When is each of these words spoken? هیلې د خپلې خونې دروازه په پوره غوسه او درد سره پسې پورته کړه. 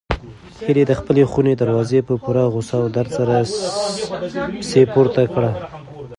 هیلې 0.65 0.83
د 0.87 0.91
خپلې 0.99 1.23
خونې 1.31 1.53
دروازه 1.61 1.99
په 2.07 2.13
پوره 2.23 2.43
غوسه 2.53 2.75
او 2.81 2.87
درد 2.95 3.11
سره 3.17 3.33
پسې 4.59 4.81
پورته 4.93 5.21
کړه. 5.33 5.51